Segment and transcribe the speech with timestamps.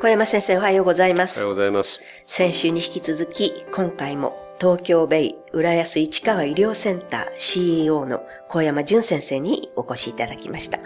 [0.00, 1.60] 小山先生おはようございまおはようごす。
[1.60, 2.02] ざいます。
[2.26, 10.78] 先週に引き続き、今回も東京ベイ浦安市川医療センター CEO の小山淳先生にお越しいただきました。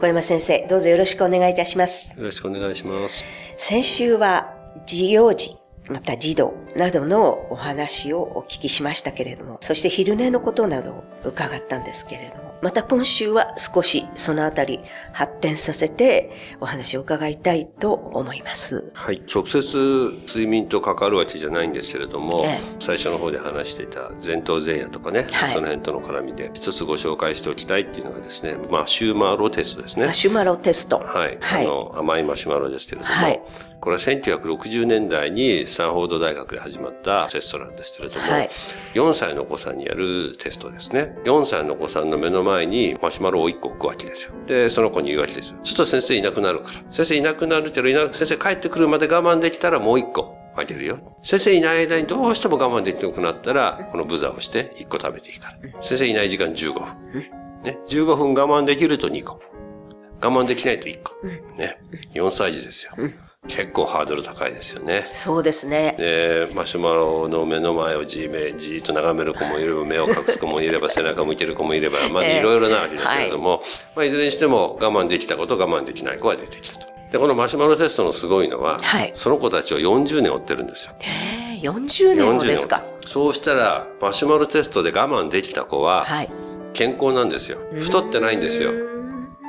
[0.00, 2.14] 小山先生、どうぞよろしくお願いいたします。
[2.16, 3.24] よろしくお願いします。
[3.58, 4.54] 先週は
[4.86, 5.58] 事業児、
[5.90, 14.78] また児童などのお話をお聞きしましたけれども、そして昼寝のことなどを伺ったんですけれども、また今週は少しそのあたり
[15.12, 16.30] 発展させて
[16.60, 18.92] お話を伺いたいと思います。
[18.94, 19.20] はい。
[19.32, 19.76] 直接
[20.28, 30.12] 睡眠と関わるわけじゃないんですけれども、ええ最初の方で話していた前頭前野とかね、はいその辺との絡みで一つご紹介しておきたいっていうのがですね、まあ、シューマーロテストですねマ。
[30.12, 30.98] シュマロテスト。
[30.98, 31.38] はい。
[31.40, 33.42] はいあの、甘いマシュマロですけれども、はい
[33.82, 41.16] これは1960年代にサンフォード大学で始まったテストなんですけれども、はい4歳のお子さんにやるテストですね。
[41.24, 44.34] 4歳のお子さんの目の前にマシュマロを1個置くわけですよ。
[44.46, 45.58] で、その子に言うわけですよ。
[45.64, 46.80] ちょっと先生いなくなるから。
[46.90, 50.98] 先生いなくなるけど、いな先生帰ってくるまで我慢できたらもう1個あげるよ。
[51.24, 55.82] 先生いない間にどうしても我慢できなくなったら、このブザーをして1個食べていいから。
[55.82, 56.84] 先生いない時間15分。
[57.64, 57.80] ね。
[57.88, 59.40] 15分我慢できると2個。
[60.22, 61.26] 我慢できないと1個。
[61.56, 61.80] ね。
[62.14, 62.92] 4歳児ですよ。
[63.48, 65.08] 結構ハードル高いですよね。
[65.10, 65.96] そうですね。
[65.98, 73.60] で、マシュマロの目の前をじめ、じーっと眺める子もいれば、目を隠す子もいれば、背中向いてる子もいれば、まあええいろいろなわけですけれども、
[73.96, 76.86] まあいずれにしても我慢できた子と我慢できない子が出てきたと。
[77.10, 80.92] で、このマシュマロテストのすごいのは、はいその子たちを40年追ってるんですよ。
[81.00, 82.84] えー、40年もですか。
[83.04, 86.30] そうしたら、マシュマロテストで我慢できた子は、はい。
[86.74, 87.58] 健康なんですよ。
[87.76, 88.70] 太ってないんですよ。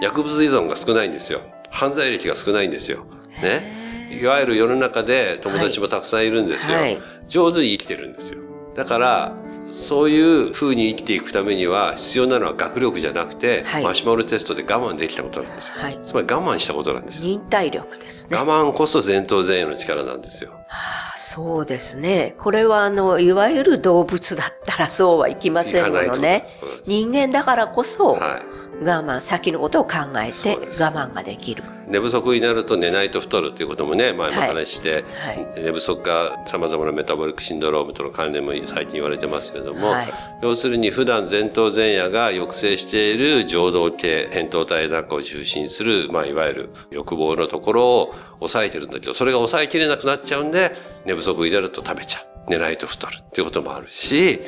[0.00, 1.42] 薬物依存が少ないんですよ。
[1.70, 3.04] 犯罪歴が少ないんですよ。
[3.42, 3.81] ね。
[4.20, 6.78] いわゆる世の中で友達もたくさんいるんですよ。
[6.78, 8.40] はい上手に生きてるんですよ。
[8.74, 9.32] だから、
[9.72, 15.74] そういう風に生きていくためには必要なのは学力じゃなくて、はいマシュマロテストで我慢できたことなんですよ。
[15.78, 17.26] はいつまり我慢したことなんですよ。
[17.26, 18.36] 忍耐力ですね。
[18.36, 20.52] 我慢こそ前頭前野の力なんですよ。
[20.68, 22.34] あそうですね。
[22.38, 26.44] これはあの、いわゆる動物だったらそうはいきませんものね。
[26.84, 28.84] 人間だからこそ、はい。
[28.84, 31.62] 我慢、先のことを考えて我慢ができる。
[31.88, 34.48] 寝不足になると寝ないと太るっていうこともね、前もはい。
[34.48, 35.46] 話して、はい。
[35.56, 40.12] 寝不足が様々なメタボリックシンドロームとの関連も最近言われてますけれども、はい。
[40.42, 50.72] 要するに普段前頭前野が抑制している情動系、扁桃体なんかを中心する、まあいわゆる欲望のところを抑えてるんだけど、それが抑えきれなくなっちゃうんで、
[51.04, 52.50] 寝不足になると食べちゃう。
[52.50, 54.40] 寝ないと太るっていうこともあるし、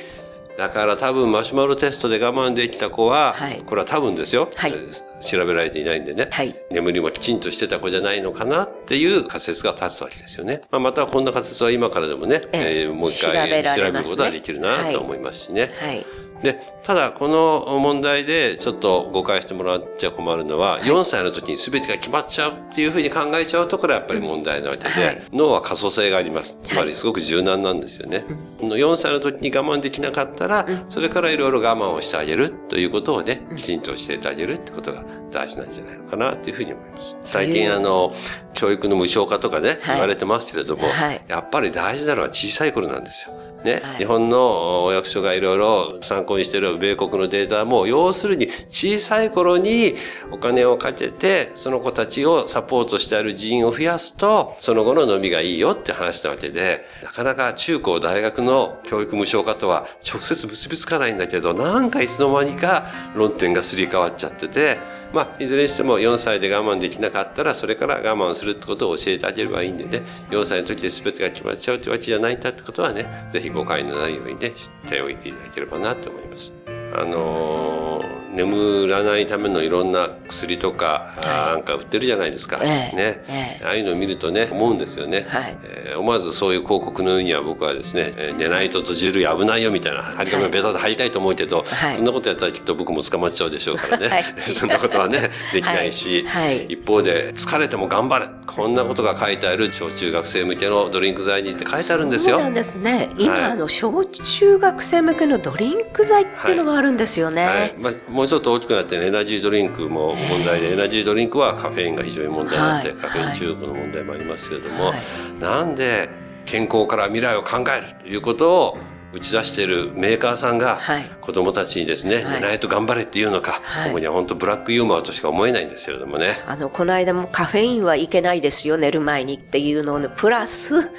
[0.56, 3.62] だから多分マシュマロテストで我慢できた子は、はい。
[3.66, 4.74] これは多分ですよ、はい。
[5.20, 6.54] 調べられていないんでね、はい。
[6.70, 10.62] 眠りもきちんとしてた子じゃないのかなっていう仮説が立つわけですよね。
[10.70, 12.80] まあ、またこんな仮説は今からでもね、ええ。
[12.82, 15.72] えーもう一回調べることができるなと思いますしね。
[15.78, 16.06] はい。
[16.42, 25.22] で、ただこの問題でちょっと誤解してもらっちゃ困るのは、4歳の時に全てが決まっちゃうっていうふうに考えちゃうところはやっぱり問題なわけで、はい。
[25.32, 26.58] 脳は可塑性があります。
[26.62, 28.24] つまりすごく柔軟なんですよね。
[28.60, 37.16] この4歳の時に我慢できなかったら、それからいろいろ我慢をしてあげるということをね、きちんと教えてあげるってことが大事なんじゃないのかなというふうに思います。
[37.24, 38.12] 最近あの、
[38.52, 39.78] 教育の無償化とかね、はい。
[39.94, 41.22] 言われてますけれども、はい。
[41.28, 43.34] やっぱり大事なのは小さい頃なんですよ。
[43.64, 43.96] ね、はい。
[43.98, 49.94] 日本のお役所がいろいろ参考にしている米国のデータも、要するに小さい頃に
[50.30, 64.78] お金をかけて、その子たちをサポートしてある人員を増やすと、その後の伸びがいいよって話なわけで、なかなか中高大学の教育無償化とは直接結びつかないんだけど、なんかいつの間にか論点がすり替わっちゃってて、
[65.14, 76.52] まあ、いずれにしても4歳で我慢できなかったら、それから我慢するってことを教えてあげればいいんでね、4歳の時で全てが決まっちゃうってわけじゃないんだってことはね、ぜひ誤解のないようにね、知っておいていただければなと思います。
[76.94, 82.58] あのー眠らないためのいろんな薬とか、あーなんか売ってるじゃないですか。
[82.64, 85.24] ええね、ええああいうのを見るとね、思うんですよね。
[85.28, 94.08] はいえー思わずそういう広告のようには僕はですね、えー寝ないと閉じるよ危ないよみたいな張り紙をベタで貼りたいと思うけど、はいそんなことやったらきっと僕も捕まっちゃうでしょうからね。
[94.08, 98.26] はい そんなことはね、できないし、はいはい一方で疲れても頑張れ。
[98.46, 102.36] こんなことが書いてある小中学生向けのドリンク剤にって書いてあるんですよ。
[102.36, 103.10] そうなんですね。
[103.16, 107.46] 今、はいあの、小中学生向けのドリンク剤っていうのがあるんですよね。
[107.46, 107.74] はい。
[107.78, 112.96] まあ、もうちょっと大きくなってねエナジードリンクも問題で、エナジードリンクはカフェインが非常に問題になって、はい。
[112.98, 114.98] カフェイン中毒の問題もありますけれども、はい。
[115.40, 116.08] なんで
[116.46, 118.78] 健康から未来を考えるということを
[119.12, 121.04] 打ち出しているメーカーさんがはい。
[121.20, 122.24] 子供たちにですね、はい。
[122.34, 123.90] 寝ないと頑張れっていうのか、はい。
[123.90, 126.26] 僕には本当ブラックユーモアとしか思えないんですけれどもね。
[126.46, 130.90] あの、この間もカフェインはいけないですよ、寝る前にっていうのの、プラス、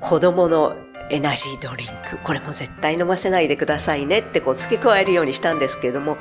[0.00, 0.74] 子供の
[1.10, 2.18] エナジードリンク。
[2.22, 6.18] これも絶対飲ませないでくださいねってこう付け加えるようにしたんですけれども、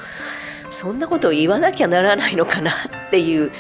[0.70, 3.52] そんなことを言わなきゃならないのかなっていう。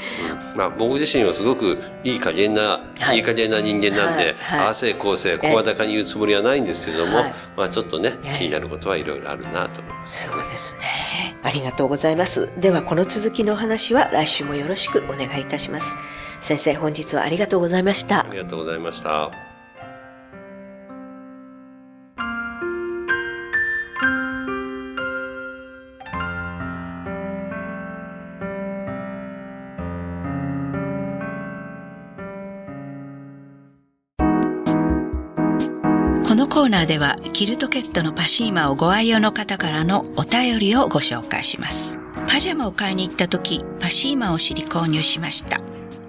[0.55, 10.27] まあ、僕自身はすごくいい加減な、はいい、い加減な人間なんで、はいはいああせいこうせい、声高に言うつもりはないんですけれども、はいまあちょっとねええ、気になることはいろいろあるなと思います。
[10.27, 11.37] そうですね。
[11.43, 12.49] ありがとうございます。
[12.57, 15.97] では、この続きのお話は来週もよろしくお願いいたします。
[16.39, 18.27] 先生、本日はありがとうございましたあ。
[18.31, 19.42] りがとうございました。
[36.33, 41.99] このコーナーではキルトケットのパシーマをご愛用の方からのお便りをご紹介します。
[42.27, 45.59] パジャマを買いに行った時、パシーマを知り購入しました。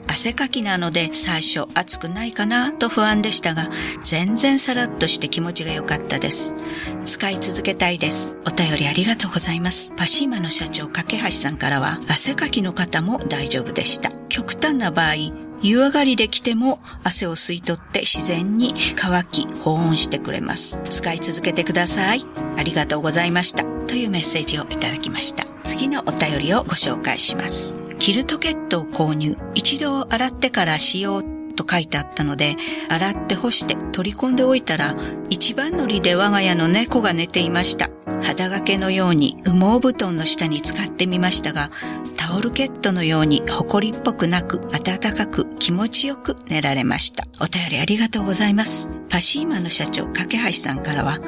[0.08, 3.68] 汗かきなので最初暑くないかなと不安でしたが、
[4.02, 6.56] 全然さらっとして気持ちが良かったです。
[7.04, 8.34] 使い続けたいです。
[8.46, 9.92] お便りありがとうございます。
[9.94, 14.10] パシーマの社長、架橋さんからは、汗かきの方も大丈夫でした。
[14.30, 20.82] 極端な場合、湯上がりで着ても汗を吸い取って自然に乾き保温してくれます。
[20.90, 22.26] 使い続けてください。
[22.58, 23.64] ありがとうございました。
[23.86, 25.46] というメッセージをいただきました。
[25.62, 27.78] 次のお便りをご紹介します。
[27.98, 29.38] キルトケットを購入。
[29.54, 31.22] 一度洗ってから使用
[31.54, 32.56] と書いてあったので、
[32.88, 34.96] 洗って干して取り込んでおいたら、
[35.30, 37.90] 一番乗りで我が家の猫が寝ていました。
[38.22, 41.70] 肌掛けのように羽毛布団の下に使ってみましたが、
[42.16, 47.26] タオルケットのように埃っぽくなく暖かく気持ちよく寝られました。
[47.40, 48.88] お便りありがとうございます。
[49.10, 51.18] パシーマの社長、架橋さんからは、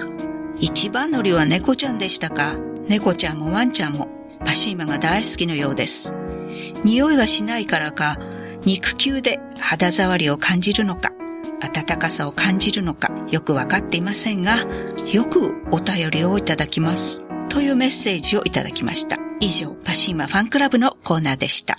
[0.58, 2.56] 一番乗りは猫ちゃんでしたか？
[2.88, 4.08] 猫ちゃんもワンちゃんも
[4.44, 6.14] パシーマが大好きのようです。
[6.82, 8.17] 匂いがしないからか、
[8.66, 11.12] 肉球で肌触りを感じるのか、
[11.60, 14.56] 暖かさを感じるのか、よくわかっていませんが、
[15.12, 17.24] よくお便りをいただきます。
[17.48, 19.18] というメッセージをいただきました。
[19.38, 21.78] 以上、パシーマファンクラブのコーナーでした。